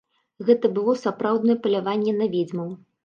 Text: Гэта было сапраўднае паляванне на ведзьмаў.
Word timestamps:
Гэта 0.47 0.71
было 0.77 0.95
сапраўднае 1.03 1.57
паляванне 1.67 2.15
на 2.23 2.29
ведзьмаў. 2.33 2.73